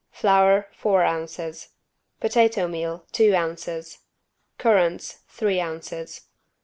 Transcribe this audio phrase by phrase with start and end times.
[0.09, 1.67] Flour, four ounces.
[2.19, 3.99] Potato meal, two ounces.
[4.57, 6.21] Currants, three ounces.